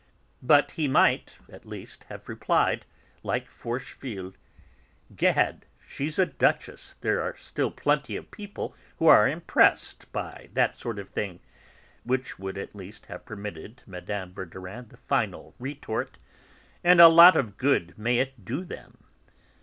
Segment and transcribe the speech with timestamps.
[0.41, 2.87] But he might, at least, have replied,
[3.21, 4.33] like Forcheville:
[5.15, 10.75] "Gad, she's a duchess; there are still plenty of people who are impressed by that
[10.75, 11.39] sort of thing,"
[12.03, 14.31] which would at least have permitted Mme.
[14.31, 16.17] Verdurin the final retort,
[16.83, 19.03] "And a lot of good may it do them!"